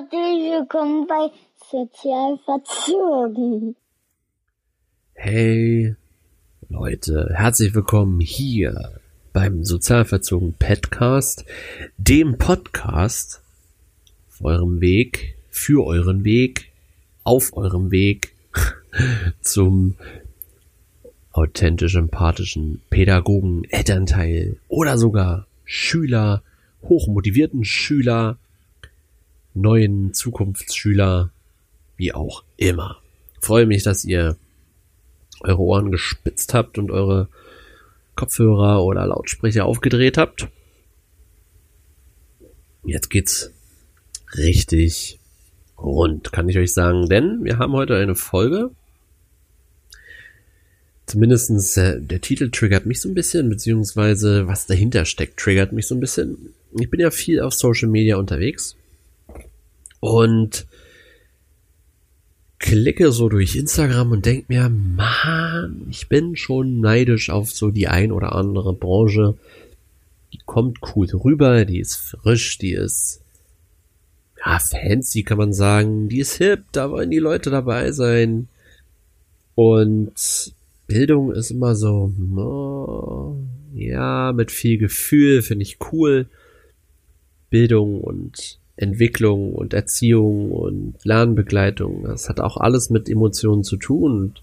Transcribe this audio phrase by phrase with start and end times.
[0.00, 1.30] Herzlich willkommen bei
[1.70, 3.76] Sozialverzogen.
[5.12, 5.94] Hey
[6.70, 8.98] Leute, herzlich willkommen hier
[9.34, 11.44] beim Sozialverzogen Podcast,
[11.98, 13.42] dem Podcast
[14.30, 16.72] auf eurem Weg, für euren Weg,
[17.22, 18.32] auf eurem Weg
[19.42, 19.96] zum
[21.32, 26.42] authentisch empathischen Pädagogen, Elternteil oder sogar Schüler,
[26.84, 28.38] hochmotivierten Schüler,
[29.54, 31.30] neuen Zukunftsschüler,
[31.96, 33.00] wie auch immer.
[33.40, 34.36] freue mich, dass ihr
[35.40, 37.28] eure Ohren gespitzt habt und eure
[38.14, 40.48] Kopfhörer oder Lautsprecher aufgedreht habt.
[42.84, 43.50] Jetzt geht's
[44.34, 45.18] richtig
[45.78, 48.70] rund, kann ich euch sagen, denn wir haben heute eine Folge.
[51.06, 55.86] Zumindestens äh, der Titel triggert mich so ein bisschen, beziehungsweise was dahinter steckt, triggert mich
[55.86, 56.54] so ein bisschen.
[56.78, 58.76] Ich bin ja viel auf Social Media unterwegs
[60.00, 60.66] und
[62.58, 67.88] klicke so durch Instagram und denke mir, man, ich bin schon neidisch auf so die
[67.88, 69.36] ein oder andere Branche.
[70.32, 73.22] Die kommt cool rüber, die ist frisch, die ist
[74.44, 78.48] ja fancy, kann man sagen, die ist hip, da wollen die Leute dabei sein.
[79.54, 80.54] Und
[80.86, 83.36] Bildung ist immer so, oh,
[83.74, 86.28] ja, mit viel Gefühl, finde ich cool.
[87.48, 92.04] Bildung und Entwicklung und Erziehung und Lernbegleitung.
[92.04, 94.22] Das hat auch alles mit Emotionen zu tun.
[94.22, 94.42] Und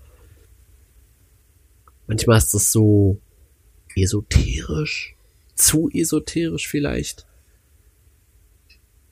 [2.05, 3.19] manchmal ist das so
[3.95, 5.15] esoterisch,
[5.55, 7.25] zu esoterisch vielleicht.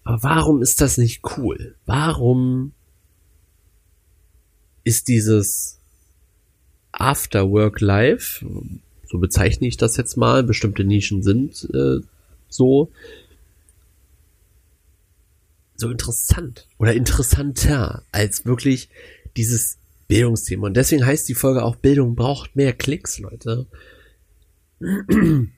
[0.04, 1.76] Aber warum ist das nicht cool?
[1.88, 2.74] Warum
[4.84, 5.80] ist dieses
[6.92, 8.46] After Work Life,
[9.08, 12.02] so bezeichne ich das jetzt mal, bestimmte Nischen sind äh,
[12.48, 12.92] so,
[15.76, 18.90] so interessant oder interessanter als wirklich
[19.36, 20.68] dieses Bildungsthema.
[20.68, 23.66] Und deswegen heißt die Folge auch Bildung braucht mehr Klicks, Leute.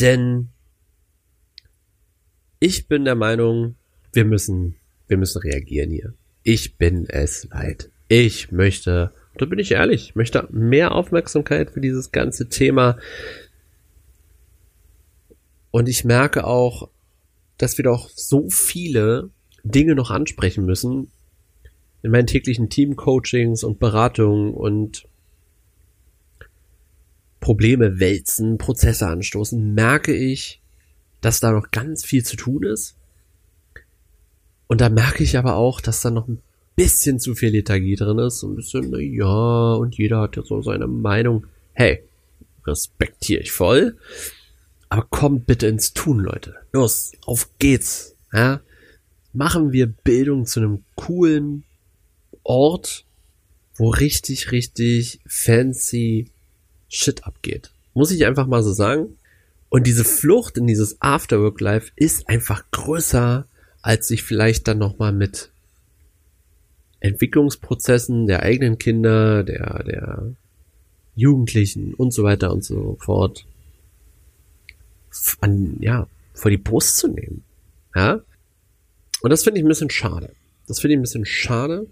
[0.00, 0.48] Denn
[2.58, 3.76] ich bin der Meinung,
[4.12, 4.76] wir müssen,
[5.06, 6.14] wir müssen reagieren hier.
[6.42, 7.90] Ich bin es leid.
[8.08, 12.98] Ich möchte, da bin ich ehrlich, ich möchte mehr Aufmerksamkeit für dieses ganze Thema.
[15.70, 16.88] Und ich merke auch,
[17.58, 19.30] dass wir doch so viele
[19.62, 21.10] Dinge noch ansprechen müssen
[22.02, 25.08] in meinen täglichen Team-Coachings und Beratungen und
[27.40, 30.60] Probleme wälzen, Prozesse anstoßen, merke ich,
[31.22, 32.96] dass da noch ganz viel zu tun ist.
[34.66, 36.42] Und da merke ich aber auch, dass da noch ein
[36.76, 38.42] bisschen zu viel Lethargie drin ist.
[38.42, 41.46] Ein bisschen, na ja, und jeder hat ja so seine Meinung.
[41.72, 42.04] Hey,
[42.66, 43.96] respektiere ich voll.
[44.88, 46.54] Aber kommt bitte ins Tun, Leute.
[46.72, 48.14] Los, auf geht's.
[48.32, 48.60] Ja?
[49.32, 51.64] Machen wir Bildung zu einem coolen
[52.42, 53.04] Ort,
[53.76, 56.30] wo richtig, richtig fancy
[56.88, 57.72] Shit abgeht.
[57.94, 59.18] Muss ich einfach mal so sagen.
[59.68, 63.46] Und diese Flucht in dieses Afterwork-Life ist einfach größer,
[63.82, 65.50] als sich vielleicht dann nochmal mit
[67.00, 70.32] Entwicklungsprozessen der eigenen Kinder, der, der
[71.16, 73.46] Jugendlichen und so weiter und so fort
[75.40, 77.44] an, ja, vor die Brust zu nehmen.
[77.94, 78.20] Ja?
[79.22, 80.30] Und das finde ich ein bisschen schade.
[80.66, 81.86] Das finde ich ein bisschen schade.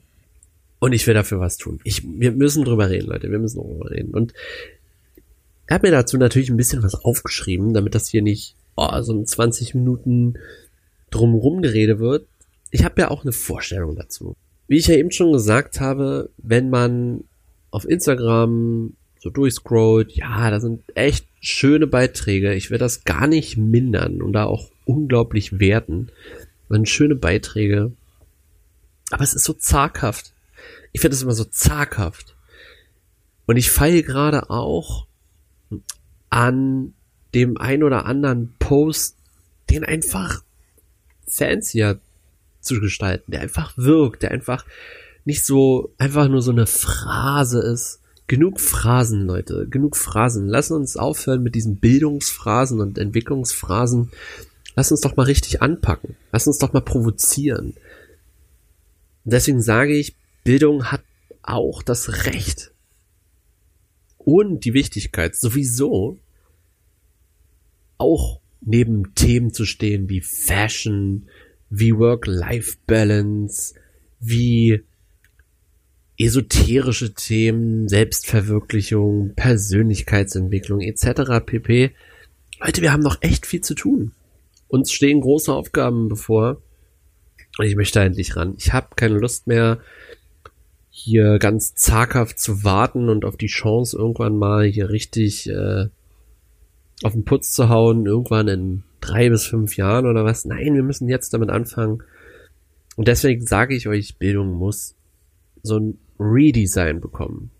[0.78, 1.80] Und ich will dafür was tun.
[1.84, 3.30] Ich, wir müssen drüber reden, Leute.
[3.30, 4.12] Wir müssen drüber reden.
[4.14, 4.34] Und
[5.66, 9.12] er hat mir dazu natürlich ein bisschen was aufgeschrieben, damit das hier nicht oh, so
[9.12, 10.34] ein 20 Minuten
[11.10, 12.26] drumherum gerede wird.
[12.70, 14.34] Ich habe ja auch eine Vorstellung dazu.
[14.66, 17.24] Wie ich ja eben schon gesagt habe, wenn man
[17.70, 22.54] auf Instagram so durchscrollt, ja, da sind echt schöne Beiträge.
[22.54, 26.10] Ich werde das gar nicht mindern und da auch unglaublich werten.
[26.68, 27.92] Das sind schöne Beiträge.
[29.12, 30.32] Aber es ist so zaghaft.
[30.90, 32.34] Ich finde es immer so zaghaft.
[33.46, 35.06] Und ich feile gerade auch
[36.28, 36.92] an
[37.32, 39.16] dem ein oder anderen Post,
[39.70, 40.42] den einfach
[41.28, 42.00] fancier
[42.60, 44.66] zu gestalten, der einfach wirkt, der einfach
[45.24, 48.01] nicht so einfach nur so eine Phrase ist,
[48.32, 50.48] genug Phrasen, Leute, genug Phrasen.
[50.48, 54.10] Lass uns aufhören mit diesen Bildungsphrasen und Entwicklungsphrasen.
[54.74, 56.16] Lass uns doch mal richtig anpacken.
[56.32, 57.74] Lass uns doch mal provozieren.
[59.26, 61.02] Und deswegen sage ich, Bildung hat
[61.42, 62.72] auch das Recht
[64.16, 66.18] und die Wichtigkeit sowieso
[67.98, 71.28] auch neben Themen zu stehen wie Fashion,
[71.68, 73.74] wie Work-Life-Balance,
[74.20, 74.84] wie
[76.22, 81.44] esoterische Themen, Selbstverwirklichung, Persönlichkeitsentwicklung etc.
[81.44, 81.92] pp.
[82.60, 84.12] Leute, wir haben noch echt viel zu tun.
[84.68, 86.62] Uns stehen große Aufgaben bevor.
[87.58, 88.54] Und ich möchte endlich ran.
[88.56, 89.80] Ich habe keine Lust mehr,
[90.90, 95.86] hier ganz zaghaft zu warten und auf die Chance irgendwann mal hier richtig äh,
[97.02, 100.44] auf den Putz zu hauen, irgendwann in drei bis fünf Jahren oder was.
[100.44, 102.02] Nein, wir müssen jetzt damit anfangen.
[102.96, 104.94] Und deswegen sage ich euch, Bildung muss
[105.62, 107.50] so ein Redesign bekommen.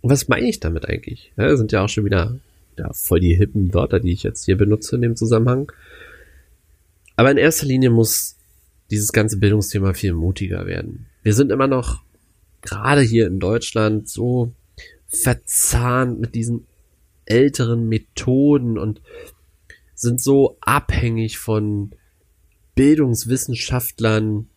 [0.00, 1.32] Und was meine ich damit eigentlich?
[1.36, 2.38] Ja, sind ja auch schon wieder
[2.78, 5.70] ja, voll die hippen Wörter, die ich jetzt hier benutze in dem Zusammenhang.
[7.16, 8.36] Aber in erster Linie muss
[8.90, 11.06] dieses ganze Bildungsthema viel mutiger werden.
[11.22, 12.02] Wir sind immer noch,
[12.62, 14.52] gerade hier in Deutschland, so
[15.06, 16.66] verzahnt mit diesen
[17.24, 19.00] älteren Methoden und
[19.94, 21.92] sind so abhängig von
[22.74, 24.48] Bildungswissenschaftlern,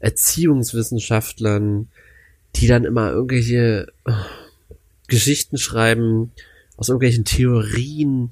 [0.00, 1.88] Erziehungswissenschaftlern,
[2.56, 4.12] die dann immer irgendwelche äh,
[5.08, 6.32] Geschichten schreiben,
[6.76, 8.30] aus irgendwelchen Theorien,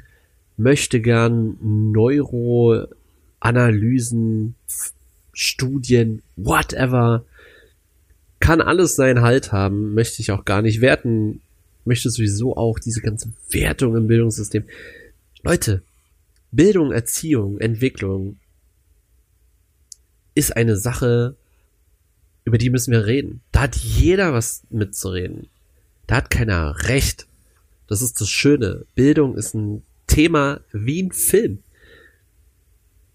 [0.57, 1.57] möchte gern
[1.93, 4.55] Neuroanalysen,
[5.33, 7.25] Studien, whatever.
[8.41, 11.41] Kann alles seinen Halt haben, möchte ich auch gar nicht werten,
[11.85, 14.65] möchte sowieso auch diese ganze Wertung im Bildungssystem.
[15.43, 15.83] Leute,
[16.53, 18.37] Bildung, Erziehung, Entwicklung
[20.35, 21.37] ist eine Sache,
[22.45, 23.41] über die müssen wir reden.
[23.53, 25.49] Da hat jeder was mitzureden.
[26.07, 27.27] Da hat keiner recht.
[27.87, 28.85] Das ist das Schöne.
[28.95, 31.63] Bildung ist ein Thema wie ein Film.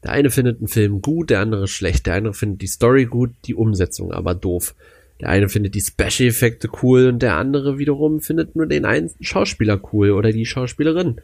[0.04, 2.06] Der eine findet einen Film gut, der andere schlecht.
[2.06, 4.74] Der eine findet die Story gut, die Umsetzung aber doof.
[5.20, 9.80] Der eine findet die Special-Effekte cool und der andere wiederum findet nur den einen Schauspieler
[9.92, 11.22] cool oder die Schauspielerin.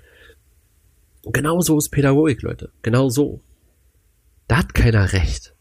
[1.24, 2.69] Genau so ist Pädagogik, Leute.
[2.81, 3.40] Genau so.
[4.48, 5.55] Da hat keiner recht.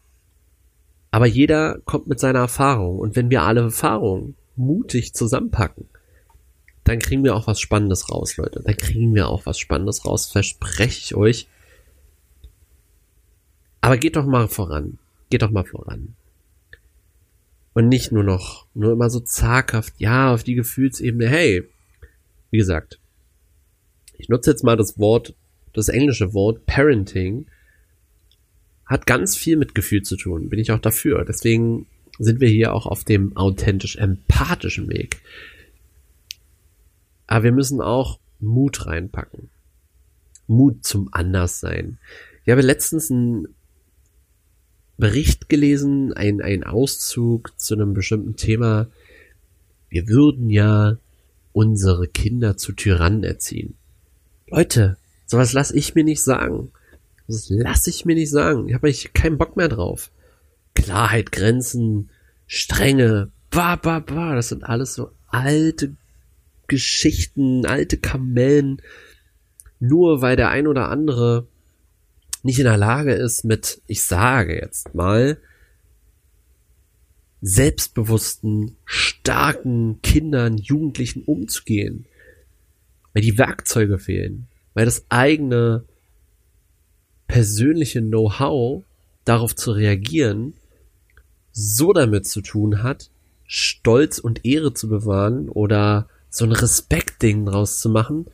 [1.15, 2.99] Aber jeder kommt mit seiner Erfahrung.
[2.99, 5.89] Und wenn wir alle Erfahrungen mutig zusammenpacken,
[6.83, 8.61] dann kriegen wir auch was Spannendes raus, Leute.
[8.65, 11.47] Dann kriegen wir auch was Spannendes raus, verspreche ich euch.
[13.81, 14.99] Aber geht doch mal voran.
[15.31, 16.17] Geht doch mal voran.
[17.75, 21.63] Und nicht nur noch, nur immer so zaghaft, ja, auf die Gefühlsebene, hey,
[22.51, 22.99] wie gesagt,
[24.19, 25.33] ich nutze jetzt mal das Wort,
[25.75, 27.47] das englische Wort Parenting,
[28.87, 31.25] hat ganz viel mit Gefühl zu tun, bin ich auch dafür.
[31.25, 31.87] Deswegen
[32.19, 35.21] sind wir hier auch auf dem authentisch empathischen Weg.
[37.27, 39.49] Aber wir müssen auch Mut reinpacken.
[40.47, 41.99] Mut zum Anderssein.
[42.45, 43.49] Ich habe letztens einen
[44.99, 48.89] Bericht gelesen, ein, ein Auszug zu einem bestimmten Thema.
[49.89, 50.99] Wir würden ja
[51.53, 53.75] unsere Kinder zu Tyrannen erziehen.
[54.49, 54.97] Leute,
[55.27, 56.71] sowas lasse ich mir nicht sagen.
[57.27, 58.69] Das lasse ich mir nicht sagen.
[58.69, 60.11] Ich habe eigentlich keinen Bock mehr drauf.
[60.75, 62.11] Klarheit, Grenzen,
[62.47, 65.97] Strenge, ba, ba, ba, das sind alles so alte
[66.67, 68.81] Geschichten, alte Kamellen,
[69.81, 71.47] nur weil der ein oder andere
[72.43, 75.39] nicht in der Lage ist, mit, ich sage jetzt mal,
[77.41, 82.07] selbstbewussten, starken Kindern, Jugendlichen umzugehen.
[83.13, 84.49] Weil die Werkzeuge fehlen.
[84.75, 85.85] Weil das eigene
[87.27, 88.85] persönliche Know-how
[89.25, 90.55] darauf zu reagieren
[91.55, 93.09] so damit zu tun hat,
[93.47, 98.27] Stolz und Ehre zu bewahren oder so ein Respektding draus zu machen,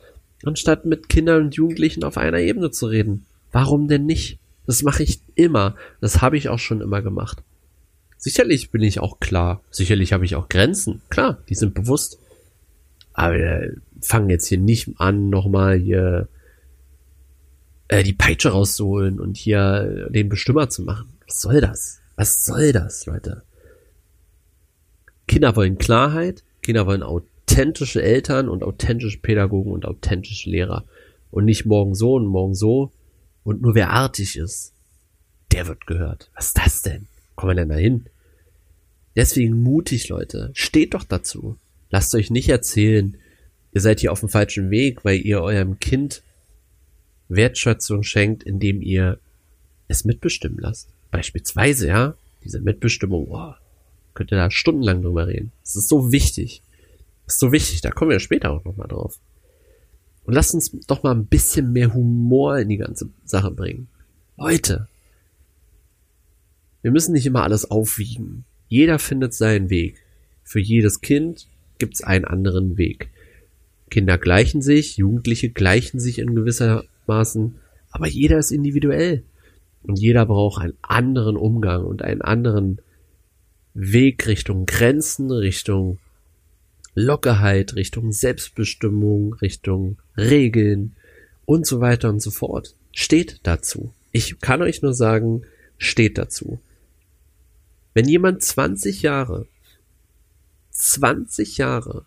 [0.43, 3.25] anstatt mit Kindern und Jugendlichen auf einer Ebene zu reden.
[3.51, 4.39] Warum denn nicht?
[4.65, 5.75] Das mache ich immer.
[6.01, 7.43] Das habe ich auch schon immer gemacht.
[8.17, 9.61] Sicherlich bin ich auch klar.
[9.69, 11.01] Sicherlich habe ich auch Grenzen.
[11.09, 12.17] Klar, die sind bewusst.
[13.13, 16.27] Aber wir fangen jetzt hier nicht an, nochmal hier
[17.91, 21.09] äh, die Peitsche rauszuholen und hier den Bestimmer zu machen.
[21.27, 21.99] Was soll das?
[22.15, 23.43] Was soll das, Leute?
[25.27, 30.85] Kinder wollen Klarheit, Kinder wollen authentische Eltern und authentische Pädagogen und authentische Lehrer.
[31.31, 32.91] Und nicht morgen so und morgen so.
[33.43, 34.73] Und nur wer artig ist,
[35.51, 36.31] der wird gehört.
[36.35, 37.07] Was ist das denn?
[37.35, 38.05] Kommen wir denn da hin?
[39.17, 40.51] Deswegen mutig, Leute.
[40.53, 41.57] Steht doch dazu.
[41.89, 43.17] Lasst euch nicht erzählen,
[43.73, 46.23] ihr seid hier auf dem falschen Weg, weil ihr eurem Kind
[47.35, 49.19] Wertschätzung schenkt, indem ihr
[49.87, 50.89] es mitbestimmen lasst.
[51.11, 53.57] Beispielsweise, ja, diese Mitbestimmung, boah,
[54.13, 55.51] könnt ihr da stundenlang drüber reden.
[55.63, 56.61] Das ist so wichtig.
[57.25, 59.19] Das ist so wichtig, da kommen wir später auch nochmal drauf.
[60.23, 63.87] Und lasst uns doch mal ein bisschen mehr Humor in die ganze Sache bringen.
[64.37, 64.87] Leute,
[66.81, 68.45] wir müssen nicht immer alles aufwiegen.
[68.67, 70.01] Jeder findet seinen Weg.
[70.43, 71.47] Für jedes Kind
[71.77, 73.09] gibt's einen anderen Weg.
[73.89, 77.55] Kinder gleichen sich, Jugendliche gleichen sich in gewisser Maßen,
[77.91, 79.23] aber jeder ist individuell.
[79.83, 82.79] Und jeder braucht einen anderen Umgang und einen anderen
[83.73, 85.97] Weg Richtung Grenzen, Richtung
[86.93, 90.95] Lockerheit, Richtung Selbstbestimmung, Richtung Regeln
[91.45, 92.75] und so weiter und so fort.
[92.91, 93.93] Steht dazu.
[94.11, 95.43] Ich kann euch nur sagen,
[95.77, 96.59] steht dazu.
[97.93, 99.47] Wenn jemand 20 Jahre,
[100.71, 102.05] 20 Jahre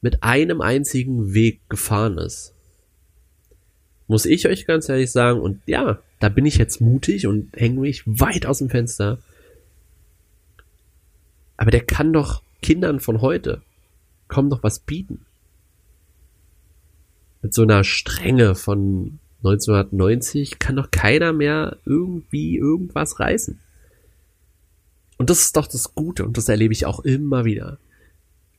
[0.00, 2.53] mit einem einzigen Weg gefahren ist,
[4.06, 7.80] muss ich euch ganz ehrlich sagen, und ja, da bin ich jetzt mutig und hänge
[7.80, 9.18] mich weit aus dem Fenster.
[11.56, 13.62] Aber der kann doch Kindern von heute
[14.28, 15.24] kaum noch was bieten.
[17.42, 23.60] Mit so einer Strenge von 1990 kann doch keiner mehr irgendwie irgendwas reißen.
[25.18, 27.78] Und das ist doch das Gute und das erlebe ich auch immer wieder.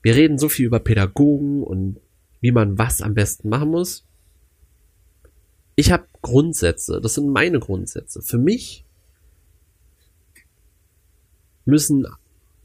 [0.01, 1.97] Wir reden so viel über Pädagogen und
[2.39, 4.05] wie man was am besten machen muss.
[5.75, 8.21] Ich habe Grundsätze, das sind meine Grundsätze.
[8.21, 8.83] Für mich
[11.65, 12.07] müssen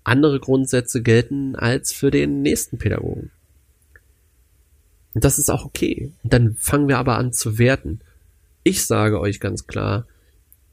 [0.05, 3.31] andere Grundsätze gelten als für den nächsten Pädagogen.
[5.15, 6.13] Und das ist auch okay.
[6.23, 8.01] Und dann fangen wir aber an zu werten.
[8.63, 10.07] Ich sage euch ganz klar,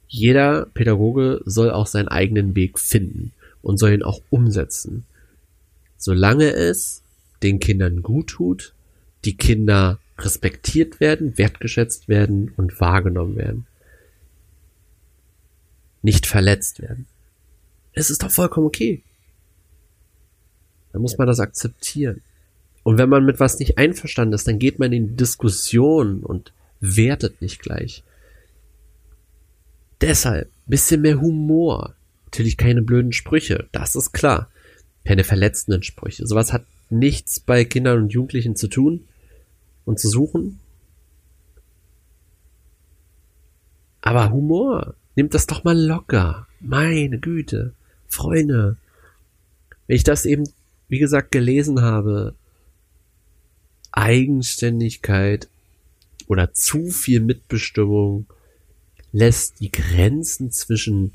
[0.08, 5.06] jeder Pädagoge soll auch seinen eigenen Weg finden und soll ihn auch umsetzen.
[5.98, 7.02] Solange es
[7.44, 8.74] den Kindern gut tut,
[9.26, 13.68] die Kinder respektiert werden, wertgeschätzt werden und wahrgenommen werden.
[16.02, 17.06] Nicht verletzt werden.
[17.94, 19.02] Es ist doch vollkommen okay.
[20.92, 22.22] Dann muss man das akzeptieren.
[22.84, 26.54] Und wenn man mit was nicht einverstanden ist, dann geht man in die Diskussion und
[26.80, 28.04] wertet nicht gleich.
[30.00, 31.96] Deshalb bisschen mehr Humor.
[32.26, 34.50] Natürlich keine blöden Sprüche, das ist klar.
[35.06, 36.28] Keine verletzenden Sprüche.
[36.28, 39.06] Sowas hat nichts bei Kindern und Jugendlichen zu tun
[39.88, 40.60] und zu suchen.
[44.02, 46.46] Aber Humor, nimmt das doch mal locker.
[46.60, 47.74] Meine Güte.
[48.10, 48.76] Freunde.
[49.88, 50.44] Wenn ich das eben,
[50.90, 52.36] wie gesagt, gelesen habe,
[53.94, 55.48] Eigenständigkeit
[56.28, 58.28] oder zu viel Mitbestimmung
[59.14, 61.14] lässt die Grenzen zwischen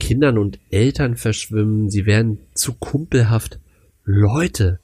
[0.00, 3.60] Kindern und Eltern verschwimmen, sie werden zu kumpelhaft.
[4.04, 4.80] Leute,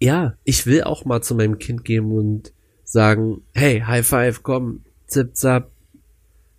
[0.00, 2.52] ja, ich will auch mal zu meinem Kind gehen und
[2.84, 5.70] sagen, hey, High Five, komm, zip zap,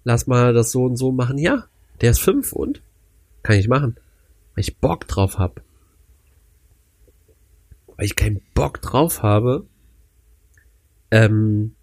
[0.04, 1.38] lass mal das so und so machen.
[1.38, 1.66] Ja,
[2.00, 2.82] der ist fünf und
[3.44, 3.96] kann ich machen,
[4.54, 5.62] weil ich Bock drauf hab.
[7.98, 9.66] Weil ich keinen Bock drauf habe,
[11.10, 11.76] ähm,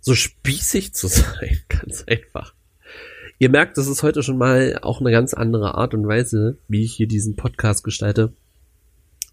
[0.00, 2.54] so spießig zu sein, ganz einfach.
[3.38, 6.84] Ihr merkt, das ist heute schon mal auch eine ganz andere Art und Weise, wie
[6.84, 8.32] ich hier diesen Podcast gestalte.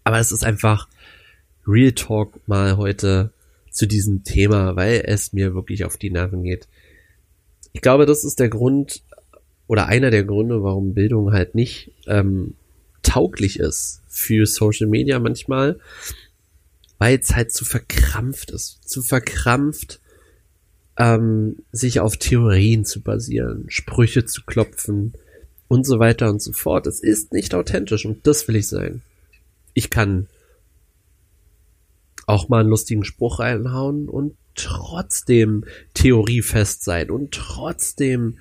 [0.04, 0.88] Aber es ist einfach
[1.66, 3.32] Real Talk mal heute
[3.70, 6.68] zu diesem Thema, weil es mir wirklich auf die Nerven geht.
[7.72, 9.02] Ich glaube, das ist der Grund
[9.66, 12.54] oder einer der Gründe, warum Bildung halt nicht ähm,
[13.02, 15.80] tauglich ist für Social Media manchmal,
[16.98, 18.86] weil es halt zu verkrampft ist.
[18.86, 20.00] Zu verkrampft,
[20.96, 25.14] ähm, sich auf Theorien zu basieren, Sprüche zu klopfen
[25.68, 26.86] und so weiter und so fort.
[26.86, 29.02] Es ist nicht authentisch und das will ich sein.
[29.72, 30.28] Ich kann
[32.26, 38.38] auch mal einen lustigen Spruch reinhauen und trotzdem theoriefest sein und trotzdem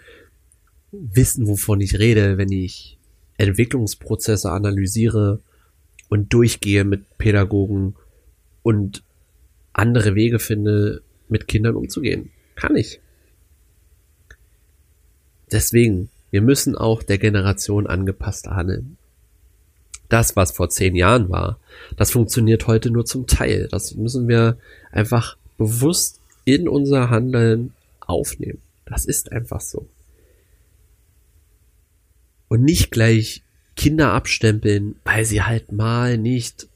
[0.91, 2.97] wissen, wovon ich rede, wenn ich
[3.37, 5.41] Entwicklungsprozesse analysiere
[6.09, 7.95] und durchgehe mit Pädagogen
[8.61, 9.03] und
[9.73, 12.29] andere Wege finde, mit Kindern umzugehen.
[12.55, 12.99] Kann ich.
[15.51, 18.97] Deswegen, wir müssen auch der Generation angepasst handeln.
[20.09, 21.59] Das, was vor zehn Jahren war,
[21.95, 23.67] das funktioniert heute nur zum Teil.
[23.69, 24.57] Das müssen wir
[24.91, 28.61] einfach bewusst in unser Handeln aufnehmen.
[28.85, 29.87] Das ist einfach so.
[32.47, 33.41] Und nicht gleich
[33.75, 36.67] Kinder abstempeln, weil sie halt mal nicht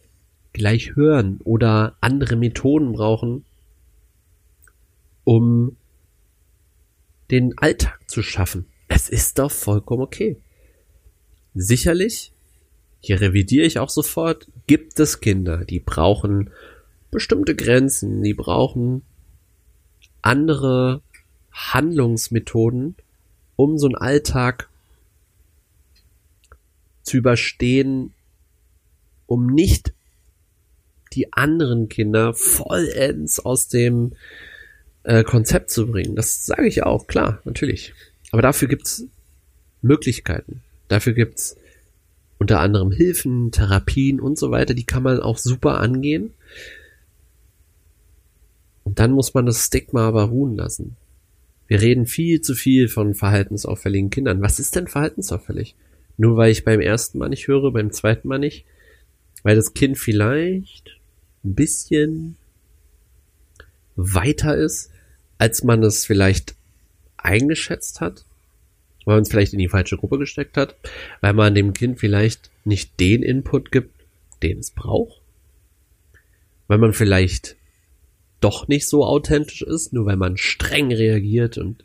[0.54, 3.46] gleich hören oder andere Methoden brauchen,
[5.28, 5.76] um
[7.32, 8.66] den Alltag zu schaffen.
[8.88, 10.38] Es ist doch vollkommen okay.
[11.54, 12.32] Sicherlich,
[13.02, 16.52] hier revidiere ich auch sofort, gibt es Kinder, die brauchen
[17.12, 19.02] bestimmte Grenzen, die brauchen
[20.22, 21.02] andere
[21.52, 22.96] Handlungsmethoden,
[23.58, 24.70] um so einen Alltag
[27.04, 28.14] zu überstehen,
[29.26, 29.92] um nicht
[31.12, 34.14] die anderen Kinder vollends aus dem
[35.08, 36.16] äh, Konzept zu bringen.
[36.16, 37.94] Das sage ich auch, klar, natürlich.
[38.32, 39.06] Aber dafür gibt's
[39.82, 40.62] Möglichkeiten.
[40.90, 41.56] Dafür gibt's
[42.40, 46.34] unter anderem Hilfen, Therapien und so weiter, die kann man auch super angehen.
[48.84, 50.98] Und dann muss man das Stigma aber ruhen lassen.
[51.68, 54.42] Wir reden viel zu viel von verhaltensauffälligen Kindern.
[54.42, 55.76] Was ist denn verhaltensauffällig?
[56.18, 58.66] Nur weil ich beim ersten Mal nicht höre, beim zweiten Mal nicht?
[59.44, 60.98] Weil das Kind vielleicht
[61.44, 62.36] ein bisschen
[63.96, 64.92] weiter ist
[65.38, 66.56] als man es vielleicht
[67.18, 68.26] eingeschätzt hat,
[69.06, 70.76] weil man es vielleicht in die falsche Gruppe gesteckt hat,
[71.22, 73.94] weil man dem Kind vielleicht nicht den Input gibt,
[74.44, 75.22] den es braucht,
[76.68, 77.56] weil man vielleicht
[78.40, 81.84] doch nicht so authentisch ist, nur weil man streng reagiert und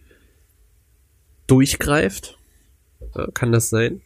[1.47, 2.39] durchgreift.
[3.15, 4.01] Ja, kann das sein?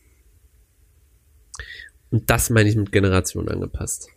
[2.10, 4.08] Und das meine ich mit Generation angepasst.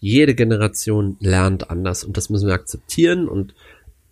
[0.00, 3.54] Jede Generation lernt anders und das müssen wir akzeptieren und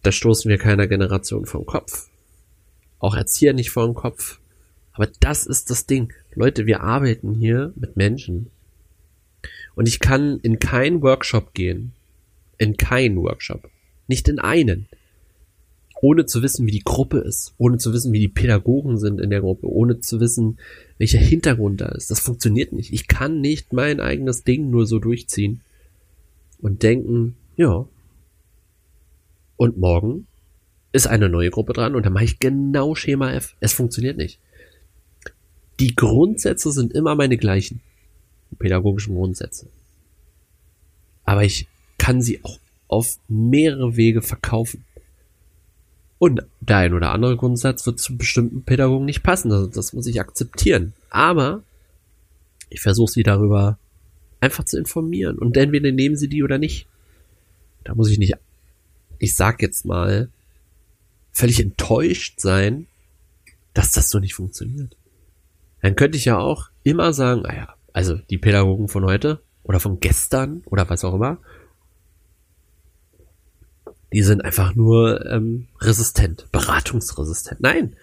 [0.02, 2.08] da stoßen wir keiner Generation vom Kopf.
[2.98, 4.38] Auch Erzieher nicht den Kopf.
[4.92, 6.12] Aber das ist das Ding.
[6.34, 8.50] Leute, wir arbeiten hier mit Menschen.
[9.74, 11.92] Und ich kann in keinen Workshop gehen.
[12.58, 13.70] In keinen Workshop.
[14.06, 14.86] Nicht in einen.
[16.00, 17.54] Ohne zu wissen, wie die Gruppe ist.
[17.58, 19.68] Ohne zu wissen, wie die Pädagogen sind in der Gruppe.
[19.68, 20.58] Ohne zu wissen,
[20.98, 22.10] welcher Hintergrund da ist.
[22.10, 22.92] Das funktioniert nicht.
[22.92, 25.62] Ich kann nicht mein eigenes Ding nur so durchziehen.
[26.60, 27.86] Und denken, ja.
[29.62, 30.26] Und morgen
[30.90, 33.54] ist eine neue Gruppe dran und dann mache ich genau Schema F.
[33.60, 34.40] Es funktioniert nicht.
[35.78, 37.80] Die Grundsätze sind immer meine gleichen.
[38.50, 39.68] Die pädagogischen Grundsätze.
[41.24, 44.84] Aber ich kann sie auch auf mehrere Wege verkaufen.
[46.18, 49.50] Und der ein oder andere Grundsatz wird zu bestimmten Pädagogen nicht passen.
[49.50, 50.92] Das, das muss ich akzeptieren.
[51.08, 51.62] Aber
[52.68, 53.78] ich versuche sie darüber
[54.40, 55.38] einfach zu informieren.
[55.38, 56.88] Und entweder nehmen sie die oder nicht.
[57.84, 58.34] Da muss ich nicht,
[59.22, 60.28] ich sag jetzt mal,
[61.30, 62.88] völlig enttäuscht sein,
[63.72, 64.96] dass das so nicht funktioniert.
[65.80, 70.00] Dann könnte ich ja auch immer sagen, naja, also die Pädagogen von heute oder von
[70.00, 71.38] gestern oder was auch immer,
[74.12, 77.60] die sind einfach nur ähm, resistent, beratungsresistent.
[77.60, 77.94] Nein,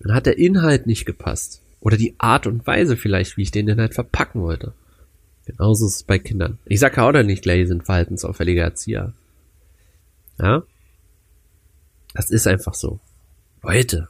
[0.00, 1.62] dann hat der Inhalt nicht gepasst.
[1.80, 4.74] Oder die Art und Weise vielleicht, wie ich den Inhalt verpacken wollte.
[5.46, 6.58] Genauso ist es bei Kindern.
[6.66, 9.14] Ich sage ja auch dann nicht gleich, die sind verhaltensauffällige Erzieher.
[10.42, 10.64] Ja?
[12.14, 13.00] Das ist einfach so.
[13.62, 14.08] Leute.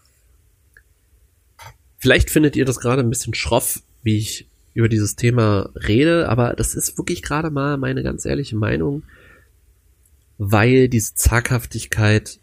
[1.98, 6.54] Vielleicht findet ihr das gerade ein bisschen schroff, wie ich über dieses Thema rede, aber
[6.54, 9.04] das ist wirklich gerade mal meine ganz ehrliche Meinung,
[10.38, 12.40] weil diese Zaghaftigkeit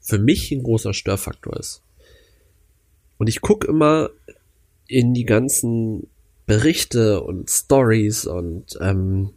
[0.00, 1.82] für mich ein großer Störfaktor ist.
[3.16, 4.10] Und ich gucke immer
[4.86, 6.08] in die ganzen
[6.46, 9.30] Berichte und Stories und ähm,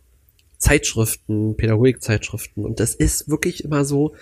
[0.60, 4.13] Zeitschriften, Pädagogikzeitschriften und das ist wirklich immer so,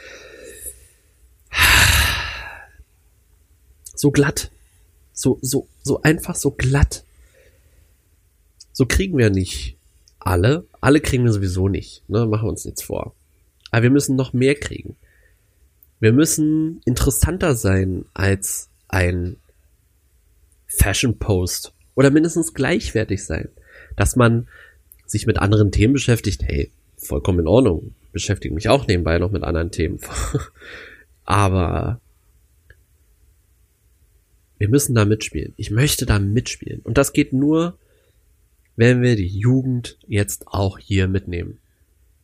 [3.95, 4.51] so glatt.
[5.13, 7.03] So, so, so einfach so glatt.
[8.71, 9.77] So kriegen wir nicht
[10.19, 10.67] alle.
[10.79, 12.07] Alle kriegen wir sowieso nicht.
[12.07, 12.27] Ne?
[12.27, 13.15] Machen wir uns nichts vor.
[13.71, 14.95] Aber wir müssen noch mehr kriegen.
[15.99, 19.37] Wir müssen interessanter sein als ein
[20.67, 21.73] Fashion Post.
[21.95, 23.49] Oder mindestens gleichwertig sein.
[23.95, 24.47] Dass man
[25.09, 26.43] sich mit anderen Themen beschäftigt.
[26.43, 27.95] Hey, vollkommen in Ordnung.
[28.11, 29.99] Beschäftige mich auch nebenbei noch mit anderen Themen.
[31.25, 32.01] Aber
[34.57, 35.53] wir müssen da mitspielen.
[35.57, 36.81] Ich möchte da mitspielen.
[36.81, 37.77] Und das geht nur,
[38.75, 41.59] wenn wir die Jugend jetzt auch hier mitnehmen.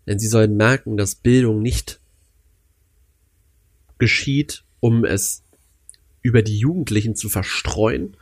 [0.07, 1.99] Denn sie sollen merken, dass Bildung nicht
[3.97, 5.43] geschieht, um es
[6.21, 8.17] über die Jugendlichen zu verstreuen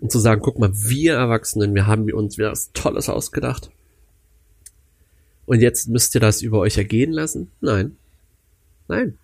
[0.00, 3.70] und zu sagen, guck mal, wir Erwachsenen, wir haben uns wieder was Tolles ausgedacht.
[5.48, 7.50] Und jetzt müsst ihr das über euch ergehen lassen?
[7.62, 7.96] Nein.
[8.86, 9.16] Nein.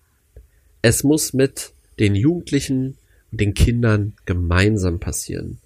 [0.81, 2.97] Es muss mit den Jugendlichen
[3.29, 5.59] den Kindern gemeinsam passieren.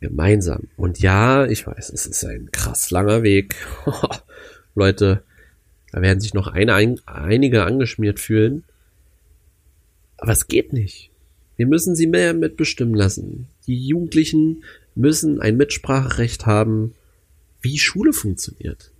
[0.00, 0.68] Gemeinsam.
[0.78, 3.56] Und ja, ich weiß, es ist ein krass langer Weg.
[4.74, 5.22] Leute,
[5.92, 8.64] da werden sich noch eine, ein, einige angeschmiert fühlen.
[10.16, 11.10] Aber es geht nicht.
[11.56, 13.48] Wir müssen sie mehr mitbestimmen lassen.
[13.66, 16.94] Die Jugendlichen müssen ein Mitspracherecht haben,
[17.60, 18.93] wie Schule funktioniert.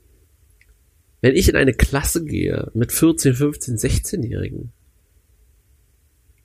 [1.24, 4.72] Wenn ich in eine Klasse gehe mit 14, 15, 16-Jährigen,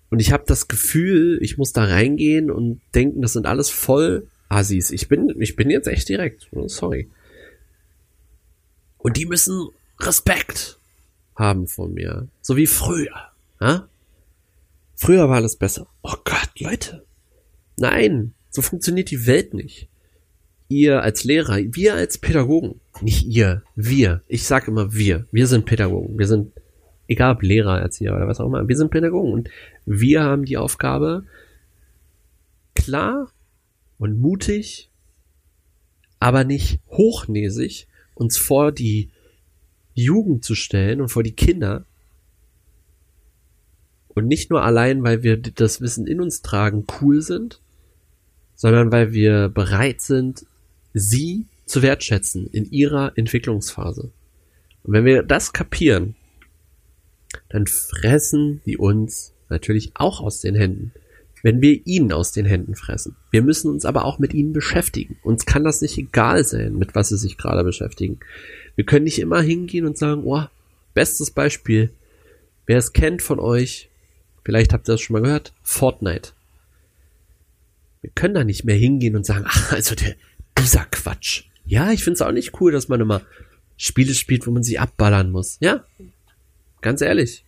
[0.09, 4.29] und ich habe das Gefühl, ich muss da reingehen und denken, das sind alles voll
[4.47, 4.91] Assis.
[4.91, 6.49] Ich bin, ich bin jetzt echt direkt.
[6.67, 7.09] Sorry.
[8.99, 9.67] Und die müssen
[9.99, 10.79] Respekt
[11.35, 12.29] haben von mir.
[12.41, 13.33] So wie früher.
[13.59, 13.89] Ja?
[14.95, 15.87] Früher war alles besser.
[16.03, 17.03] Oh Gott, Leute.
[17.75, 19.89] Nein, so funktioniert die Welt nicht.
[20.69, 24.21] Ihr als Lehrer, wir als Pädagogen, nicht ihr, wir.
[24.27, 25.25] Ich sag immer wir.
[25.31, 26.17] Wir sind Pädagogen.
[26.17, 26.51] Wir sind
[27.09, 29.49] egal ob Lehrer, Erzieher oder was auch immer, wir sind Pädagogen und
[29.85, 31.25] wir haben die Aufgabe,
[32.75, 33.31] klar
[33.97, 34.89] und mutig,
[36.19, 39.09] aber nicht hochnäsig uns vor die
[39.95, 41.85] Jugend zu stellen und vor die Kinder
[44.09, 47.59] und nicht nur allein, weil wir das Wissen in uns tragen, cool sind,
[48.55, 50.45] sondern weil wir bereit sind,
[50.99, 54.11] sie zu wertschätzen in ihrer Entwicklungsphase.
[54.83, 56.15] Und wenn wir das kapieren,
[57.49, 60.91] dann fressen die uns natürlich auch aus den Händen,
[61.43, 63.15] wenn wir ihnen aus den Händen fressen.
[63.31, 65.17] Wir müssen uns aber auch mit ihnen beschäftigen.
[65.23, 68.19] Uns kann das nicht egal sein, mit was sie sich gerade beschäftigen.
[68.75, 70.43] Wir können nicht immer hingehen und sagen, oh,
[70.93, 71.91] bestes Beispiel,
[72.65, 73.89] wer es kennt von euch,
[74.43, 76.31] vielleicht habt ihr das schon mal gehört, Fortnite.
[78.01, 80.15] Wir können da nicht mehr hingehen und sagen, ach, also der,
[80.59, 81.43] dieser Quatsch.
[81.65, 83.21] Ja, ich finde es auch nicht cool, dass man immer
[83.77, 85.57] Spiele spielt, wo man sie abballern muss.
[85.59, 85.85] Ja,
[86.81, 87.45] ganz ehrlich.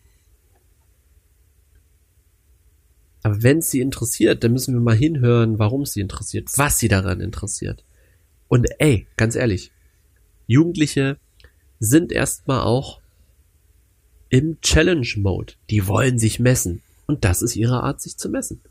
[3.24, 7.21] Aber wenn sie interessiert, dann müssen wir mal hinhören, warum sie interessiert, was sie daran
[7.21, 7.84] interessiert.
[8.47, 9.71] Und ey, ganz ehrlich,
[10.47, 11.17] Jugendliche
[11.80, 13.00] sind erstmal auch
[14.30, 15.54] im Challenge-Mode.
[15.69, 16.82] Die wollen sich messen.
[17.06, 18.62] Und das ist ihre Art, sich zu messen.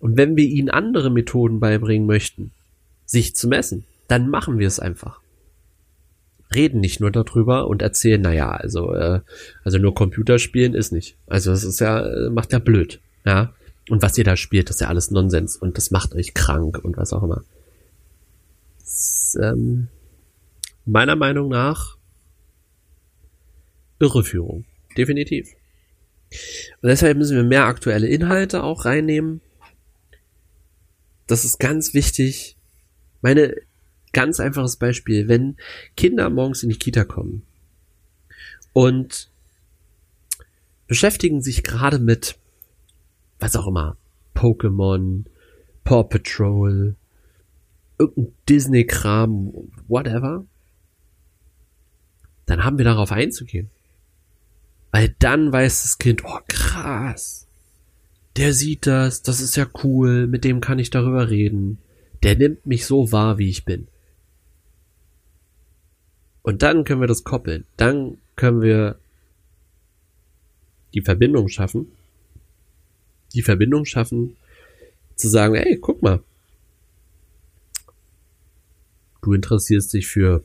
[0.00, 2.52] Und wenn wir ihnen andere Methoden beibringen möchten,
[3.14, 5.20] sich zu messen, dann machen wir es einfach.
[6.54, 9.20] Reden nicht nur darüber und erzählen, naja, also, äh,
[9.64, 11.16] also nur Computerspielen ist nicht.
[11.26, 13.00] Also das ist ja, äh, macht ja blöd.
[13.24, 13.54] Ja.
[13.88, 16.78] Und was ihr da spielt, das ist ja alles Nonsens und das macht euch krank
[16.82, 17.44] und was auch immer.
[18.80, 19.88] Das, ähm,
[20.84, 21.96] meiner Meinung nach
[23.98, 24.64] Irreführung.
[24.96, 25.48] Definitiv.
[26.82, 29.40] Und deshalb müssen wir mehr aktuelle Inhalte auch reinnehmen.
[31.26, 32.56] Das ist ganz wichtig.
[33.24, 33.54] Meine
[34.12, 35.56] ganz einfaches Beispiel, wenn
[35.96, 37.42] Kinder morgens in die Kita kommen
[38.74, 39.30] und
[40.88, 42.36] beschäftigen sich gerade mit
[43.38, 43.96] was auch immer,
[44.34, 45.24] Pokémon,
[45.84, 46.96] Paw Patrol,
[47.98, 49.54] irgendein Disney-Kram,
[49.88, 50.44] whatever,
[52.44, 53.70] dann haben wir darauf einzugehen.
[54.92, 57.46] Weil dann weiß das Kind, oh krass,
[58.36, 61.78] der sieht das, das ist ja cool, mit dem kann ich darüber reden.
[62.24, 63.86] Der nimmt mich so wahr, wie ich bin.
[66.42, 67.64] Und dann können wir das koppeln.
[67.76, 68.98] Dann können wir
[70.94, 71.92] die Verbindung schaffen.
[73.34, 74.36] Die Verbindung schaffen,
[75.16, 76.22] zu sagen, ey, guck mal,
[79.22, 80.44] du interessierst dich für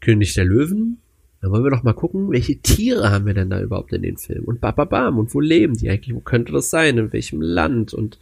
[0.00, 0.98] König der Löwen,
[1.40, 4.16] dann wollen wir doch mal gucken, welche Tiere haben wir denn da überhaupt in den
[4.16, 4.44] Filmen?
[4.44, 7.94] Und bababam und wo leben die eigentlich, wo könnte das sein, in welchem Land?
[7.94, 8.18] Und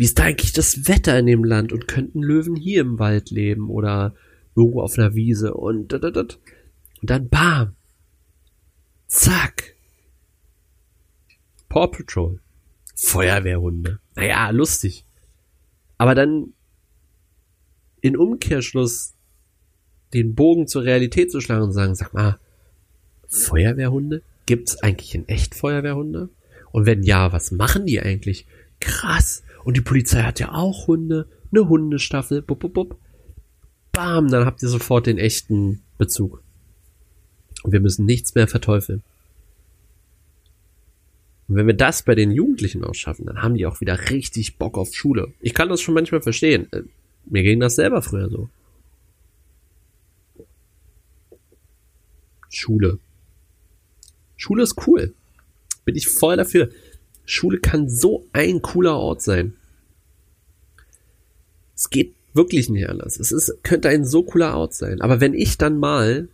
[0.00, 3.30] wie ist da eigentlich das Wetter in dem Land und könnten Löwen hier im Wald
[3.30, 4.14] leben oder
[4.56, 6.40] irgendwo auf einer Wiese und und
[7.02, 7.76] dann bam,
[9.08, 9.76] zack,
[11.68, 12.40] Paw Patrol.
[12.94, 13.98] Feuerwehrhunde.
[14.14, 15.04] Naja, lustig.
[15.98, 16.54] Aber dann
[18.00, 19.12] in Umkehrschluss
[20.14, 22.40] den Bogen zur Realität zu schlagen und sagen, sag mal,
[23.28, 24.22] Feuerwehrhunde?
[24.46, 26.30] Gibt's eigentlich in echt Feuerwehrhunde?
[26.72, 28.46] Und wenn ja, was machen die eigentlich?
[28.80, 29.42] Krass.
[29.64, 31.26] Und die Polizei hat ja auch Hunde.
[31.50, 32.42] Eine Hundestaffel.
[32.42, 32.96] Bup, bup, bup.
[33.92, 36.42] Bam, dann habt ihr sofort den echten Bezug.
[37.62, 39.02] Und wir müssen nichts mehr verteufeln.
[41.48, 44.56] Und wenn wir das bei den Jugendlichen auch schaffen, dann haben die auch wieder richtig
[44.56, 45.32] Bock auf Schule.
[45.40, 46.68] Ich kann das schon manchmal verstehen.
[46.72, 46.82] Äh,
[47.26, 48.48] mir ging das selber früher so.
[52.48, 52.98] Schule.
[54.36, 55.12] Schule ist cool.
[55.84, 56.70] Bin ich voll dafür.
[57.30, 59.54] Schule kann so ein cooler Ort sein.
[61.74, 63.18] Es geht wirklich nicht anders.
[63.18, 65.00] Es ist, könnte ein so cooler Ort sein.
[65.00, 66.28] Aber wenn ich dann mal,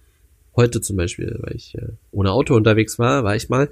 [0.57, 3.69] heute zum Beispiel, weil ich äh, ohne Auto unterwegs war, war ich mal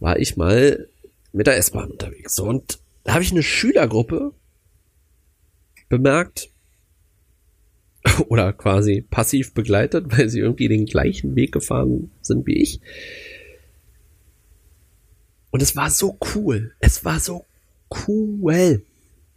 [0.00, 0.88] war ich mal
[1.32, 2.38] mit der S-Bahn unterwegs.
[2.38, 4.32] Und da habe ich eine Schülergruppe
[5.88, 6.50] bemerkt
[8.28, 12.80] oder quasi passiv begleitet, weil sie irgendwie den gleichen Weg gefahren sind wie ich.
[15.54, 16.72] Und es war so cool.
[16.80, 17.44] Es war so
[18.08, 18.82] cool,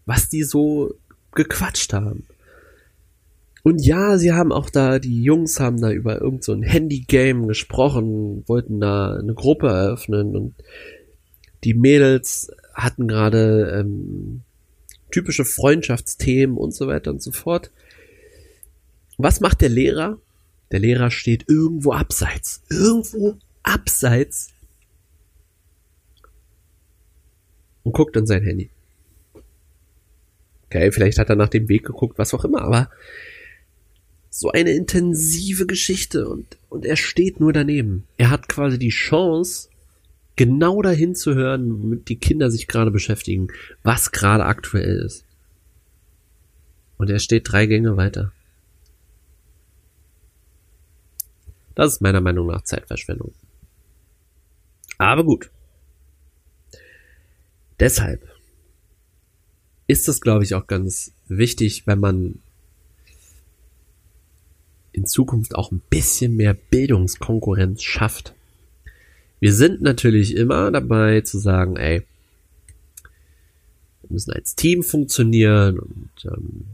[0.07, 0.95] was die so
[1.35, 2.25] gequatscht haben.
[3.61, 8.43] Und ja, sie haben auch da, die Jungs haben da über irgendein so Handy-Game gesprochen,
[8.47, 10.55] wollten da eine Gruppe eröffnen und
[11.63, 14.41] die Mädels hatten gerade ähm,
[15.11, 17.69] typische Freundschaftsthemen und so weiter und so fort.
[19.19, 20.17] Was macht der Lehrer?
[20.71, 22.63] Der Lehrer steht irgendwo abseits.
[22.71, 24.49] Irgendwo abseits.
[27.87, 28.69] Und guckt in sein Handy.
[30.65, 32.89] Okay, vielleicht hat er nach dem Weg geguckt, was auch immer, aber
[34.29, 38.03] so eine intensive Geschichte und, und er steht nur daneben.
[38.17, 39.69] Er hat quasi die Chance,
[40.35, 43.47] genau dahin zu hören, womit die Kinder sich gerade beschäftigen,
[43.83, 45.23] was gerade aktuell ist.
[46.97, 48.33] Und er steht drei Gänge weiter.
[51.73, 53.33] Das ist meiner Meinung nach Zeitverschwendung.
[54.97, 55.49] Aber gut.
[57.79, 58.27] Deshalb
[59.87, 62.39] ist es, glaube ich, auch ganz wichtig, wenn man
[64.91, 68.33] in Zukunft auch ein bisschen mehr Bildungskonkurrenz schafft.
[69.39, 72.01] Wir sind natürlich immer dabei zu sagen, ey,
[74.01, 76.65] wir müssen als Team funktionieren und ähm,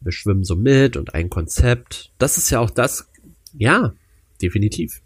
[0.00, 2.12] wir schwimmen so mit und ein Konzept.
[2.18, 3.08] Das ist ja auch das,
[3.54, 3.92] ja,
[4.40, 5.00] definitiv.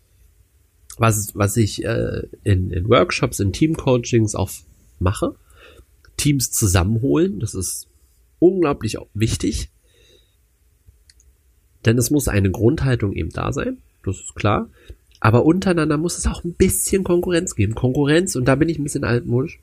[0.99, 4.51] Was, was ich äh, in, in Workshops, in Teamcoachings auch
[4.99, 5.35] mache.
[6.17, 7.87] Teams zusammenholen, das ist
[8.41, 9.71] unglaublich wichtig.
[11.85, 14.69] Denn es muss eine Grundhaltung eben da sein, das ist klar.
[15.21, 17.75] Aber untereinander muss es auch ein bisschen Konkurrenz geben.
[17.75, 19.61] Konkurrenz, und da bin ich ein bisschen altmodisch.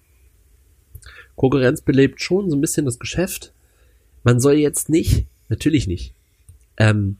[1.36, 3.54] Konkurrenz belebt schon so ein bisschen das Geschäft.
[4.24, 6.14] Man soll jetzt nicht, natürlich nicht,
[6.78, 7.18] ähm,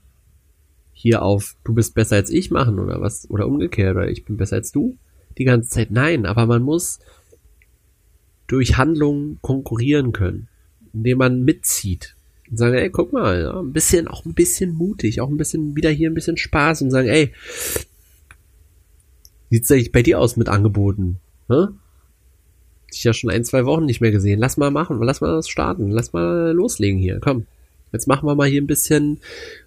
[1.06, 4.38] hier auf du bist besser als ich machen oder was, oder umgekehrt, oder ich bin
[4.38, 4.98] besser als du
[5.38, 5.92] die ganze Zeit.
[5.92, 6.98] Nein, aber man muss
[8.48, 10.48] durch Handlungen konkurrieren können,
[10.94, 12.16] indem man mitzieht
[12.50, 15.76] und sagen, ey, guck mal, ja, ein bisschen, auch ein bisschen mutig, auch ein bisschen,
[15.76, 17.32] wieder hier ein bisschen Spaß und sagen, ey,
[19.52, 21.20] sieht's eigentlich bei dir aus mit Angeboten?
[21.48, 21.72] Ne?
[22.92, 24.40] Ich ja schon ein, zwei Wochen nicht mehr gesehen.
[24.40, 27.46] Lass mal machen, lass mal das starten, lass mal loslegen hier, komm.
[27.92, 29.20] Jetzt machen wir mal hier ein bisschen,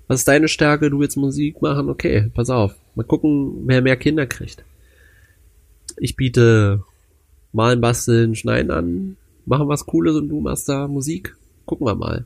[0.09, 2.75] was ist deine Stärke, du willst Musik machen, okay, pass auf.
[2.95, 4.65] Mal gucken, wer mehr Kinder kriegt.
[5.99, 6.83] Ich biete
[7.53, 11.37] malen, basteln, schneiden an, machen was Cooles und du machst da Musik.
[11.67, 12.25] Gucken wir mal,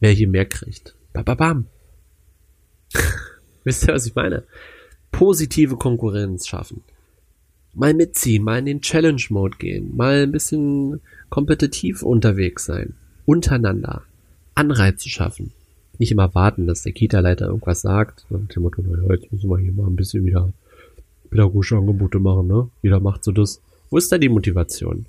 [0.00, 0.94] wer hier mehr kriegt.
[1.12, 1.66] Ba, ba, bam.
[3.64, 4.44] Wisst ihr, was ich meine?
[5.10, 6.82] Positive Konkurrenz schaffen.
[7.74, 12.94] Mal mitziehen, mal in den Challenge-Mode gehen, mal ein bisschen kompetitiv unterwegs sein.
[13.24, 14.02] Untereinander.
[14.54, 15.52] Anreize schaffen.
[16.02, 18.26] Nicht immer warten, dass der Kita-Leiter irgendwas sagt.
[18.28, 20.52] Und dem Motto, naja, jetzt müssen wir hier mal ein bisschen wieder
[21.30, 22.68] pädagogische Angebote machen, ne?
[22.82, 23.62] Jeder macht so das.
[23.88, 25.06] Wo ist da die Motivation?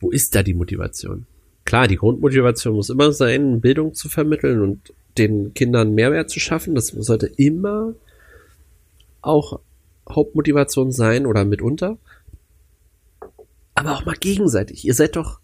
[0.00, 1.26] Wo ist da die Motivation?
[1.64, 6.74] Klar, die Grundmotivation muss immer sein, Bildung zu vermitteln und den Kindern Mehrwert zu schaffen.
[6.74, 7.94] Das sollte immer
[9.20, 9.60] auch
[10.10, 11.98] Hauptmotivation sein oder mitunter.
[13.76, 14.84] Aber auch mal gegenseitig.
[14.84, 15.38] Ihr seid doch,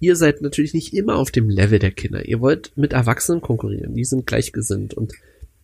[0.00, 2.26] ihr seid natürlich nicht immer auf dem Level der Kinder.
[2.26, 3.94] Ihr wollt mit Erwachsenen konkurrieren.
[3.94, 5.12] Die sind gleichgesinnt und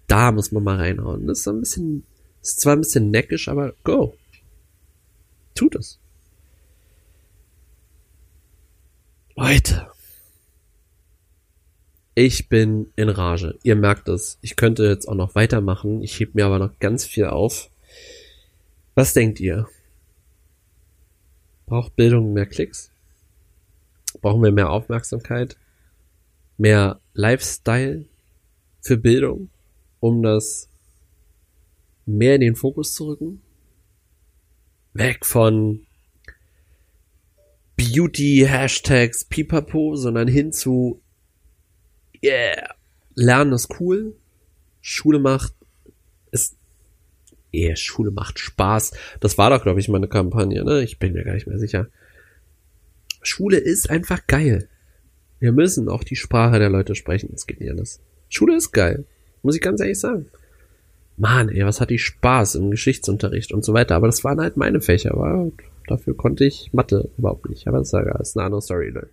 [0.07, 1.27] da muss man mal reinhauen.
[1.27, 2.05] Das ist ein bisschen,
[2.42, 4.14] ist zwar ein bisschen neckisch, aber go.
[5.55, 5.99] Tut es.
[9.35, 9.87] Leute.
[12.14, 13.59] Ich bin in Rage.
[13.62, 14.38] Ihr merkt es.
[14.40, 16.03] Ich könnte jetzt auch noch weitermachen.
[16.03, 17.68] Ich heb mir aber noch ganz viel auf.
[18.94, 19.68] Was denkt ihr?
[21.66, 22.90] Braucht Bildung mehr Klicks?
[24.20, 25.57] Brauchen wir mehr Aufmerksamkeit?
[26.59, 28.05] Mehr Lifestyle
[28.81, 29.50] für Bildung,
[30.00, 30.68] um das
[32.07, 33.42] mehr in den Fokus zu rücken?
[34.98, 35.87] weg von
[37.76, 41.02] Beauty-Hashtags, pipapo, sondern hin zu,
[42.24, 42.74] yeah,
[43.14, 44.14] Lernen ist cool,
[44.81, 45.52] Schule macht,
[46.31, 46.57] ist,
[47.52, 48.92] yeah, Schule macht Spaß.
[49.20, 50.83] Das war doch, glaube ich, meine Kampagne, ne?
[50.83, 51.88] Ich bin mir gar nicht mehr sicher.
[53.26, 54.68] Schule ist einfach geil.
[55.38, 57.30] Wir müssen auch die Sprache der Leute sprechen.
[57.34, 58.00] Es geht nicht anders.
[58.28, 59.04] Schule ist geil.
[59.42, 60.26] Muss ich ganz ehrlich sagen.
[61.16, 63.94] Mann, ey, was hatte ich Spaß im Geschichtsunterricht und so weiter.
[63.96, 65.50] Aber das waren halt meine Fächer, aber
[65.86, 67.66] dafür konnte ich Mathe überhaupt nicht.
[67.68, 68.88] Aber das ist eine andere Story.
[68.90, 69.10] Leute.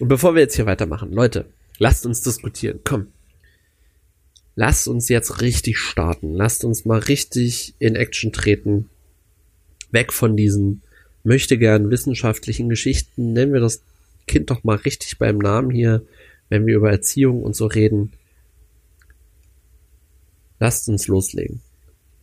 [0.00, 1.46] Und bevor wir jetzt hier weitermachen, Leute,
[1.78, 2.80] lasst uns diskutieren.
[2.84, 3.08] Komm.
[4.54, 6.34] Lasst uns jetzt richtig starten.
[6.34, 8.90] Lasst uns mal richtig in Action treten.
[9.90, 10.82] Weg von diesen
[11.24, 13.32] möchte gern wissenschaftlichen Geschichten.
[13.32, 13.82] Nennen wir das
[14.26, 16.02] Kind doch mal richtig beim Namen hier,
[16.48, 18.12] wenn wir über Erziehung und so reden
[20.62, 21.60] Lasst uns loslegen.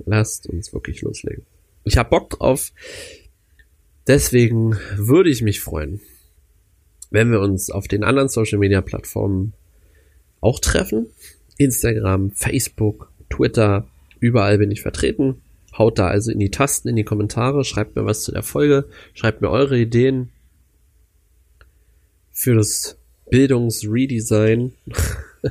[0.06, 1.46] Lasst uns wirklich loslegen.
[1.84, 2.72] Ich hab Bock drauf.
[4.08, 6.00] Deswegen würde ich mich freuen,
[7.12, 9.52] wenn wir uns auf den anderen Social Media Plattformen
[10.40, 11.08] auch treffen.
[11.58, 13.90] Instagram, Facebook, Twitter,
[14.22, 15.42] überall bin ich vertreten.
[15.80, 18.90] Haut da also in die Tasten, in die Kommentare, schreibt mir was zu der Folge,
[19.14, 20.30] schreibt mir eure Ideen
[22.32, 22.98] für das
[23.30, 24.74] Bildungsredesign.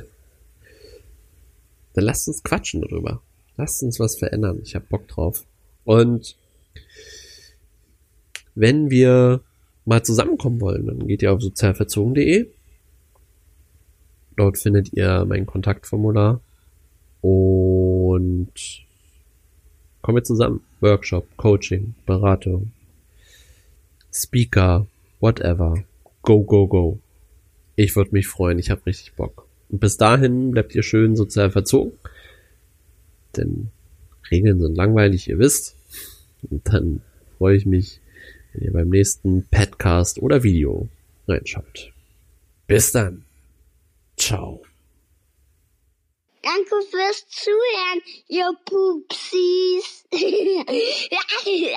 [1.93, 3.21] Dann lasst uns quatschen darüber.
[3.57, 4.59] Lasst uns was verändern.
[4.63, 5.45] Ich hab Bock drauf.
[5.83, 6.37] Und
[8.53, 9.41] wenn wir
[9.85, 12.47] mal zusammenkommen wollen, dann geht ihr auf sozialverzogen.de.
[14.37, 16.39] Dort findet ihr mein Kontaktformular.
[17.21, 18.87] Und
[20.09, 20.61] kommen wir zusammen.
[20.79, 22.71] Workshop, Coaching, Beratung,
[24.11, 24.87] Speaker,
[25.19, 25.83] whatever.
[26.23, 26.99] Go, go, go.
[27.75, 28.57] Ich würde mich freuen.
[28.57, 29.45] Ich habe richtig Bock.
[29.69, 31.91] Und bis dahin bleibt ihr schön sozial verzogen.
[33.37, 33.69] Denn
[34.31, 35.75] Regeln sind langweilig, ihr wisst.
[36.49, 37.03] Und dann
[37.37, 38.01] freue ich mich,
[38.53, 40.87] wenn ihr beim nächsten Podcast oder Video
[41.27, 41.93] reinschaut.
[42.65, 43.25] Bis dann.
[44.17, 44.68] Ciao.
[46.49, 46.81] ankle
[47.31, 50.03] too and your poopsies.